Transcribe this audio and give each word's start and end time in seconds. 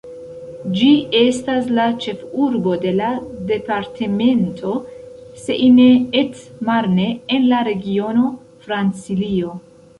Ĝi 0.77 0.87
estas 1.17 1.67
la 1.79 1.83
ĉefurbo 2.05 2.73
de 2.85 2.93
la 3.01 3.11
departemento 3.53 4.73
Seine-et-Marne, 5.45 7.09
en 7.39 7.49
la 7.55 7.65
regiono 7.73 8.29
Francilio. 8.69 9.57